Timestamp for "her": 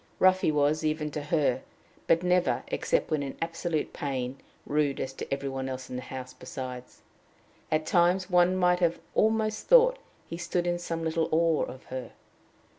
1.21-1.61, 11.93-12.13